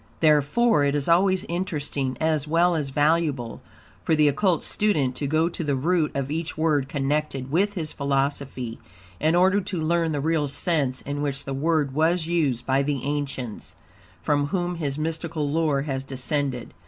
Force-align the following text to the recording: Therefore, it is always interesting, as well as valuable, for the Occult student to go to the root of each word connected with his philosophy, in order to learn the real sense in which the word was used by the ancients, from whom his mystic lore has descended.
Therefore, 0.19 0.83
it 0.83 0.95
is 0.95 1.07
always 1.07 1.43
interesting, 1.43 2.17
as 2.19 2.47
well 2.47 2.73
as 2.73 2.89
valuable, 2.89 3.61
for 4.03 4.15
the 4.15 4.27
Occult 4.29 4.63
student 4.63 5.13
to 5.17 5.27
go 5.27 5.47
to 5.47 5.63
the 5.63 5.75
root 5.75 6.11
of 6.15 6.31
each 6.31 6.57
word 6.57 6.89
connected 6.89 7.51
with 7.51 7.73
his 7.73 7.93
philosophy, 7.93 8.79
in 9.19 9.35
order 9.35 9.61
to 9.61 9.79
learn 9.79 10.11
the 10.11 10.19
real 10.19 10.47
sense 10.47 11.01
in 11.01 11.21
which 11.21 11.43
the 11.43 11.53
word 11.53 11.93
was 11.93 12.25
used 12.25 12.65
by 12.65 12.81
the 12.81 13.03
ancients, 13.03 13.75
from 14.23 14.47
whom 14.47 14.73
his 14.73 14.97
mystic 14.97 15.35
lore 15.35 15.83
has 15.83 16.03
descended. 16.03 16.73